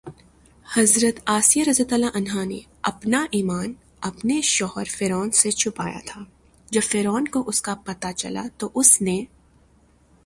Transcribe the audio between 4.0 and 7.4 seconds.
اپنے شوہر فرعون سے چھپایا تھا، جب فرعون